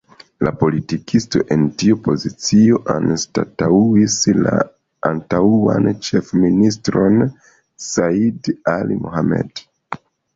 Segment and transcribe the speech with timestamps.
[0.45, 4.15] La politikisto en tiu pozicio anstataŭis
[4.47, 4.53] la
[5.09, 7.19] antaŭan ĉefministron
[7.89, 9.63] Said Ali Mohamed.